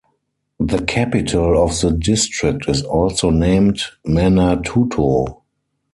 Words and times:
The 0.59 0.83
capital 0.83 1.63
of 1.63 1.79
the 1.79 1.91
district 1.91 2.67
is 2.67 2.81
also 2.81 3.29
named 3.29 3.81
Manatuto. 4.03 5.41